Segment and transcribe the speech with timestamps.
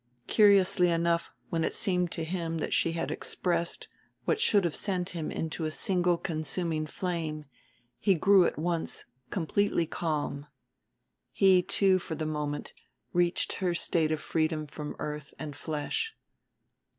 [0.25, 3.87] Curiously enough when it seemed to him that she had expressed
[4.25, 7.45] what should have sent him into a single consuming flame
[7.99, 10.47] he grew at once completely calm.
[11.31, 12.73] He, too, for the moment,
[13.13, 16.15] reached her state of freedom from earth and flesh.